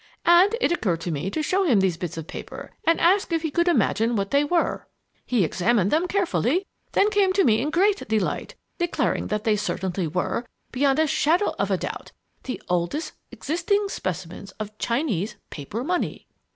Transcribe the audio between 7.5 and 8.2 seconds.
in great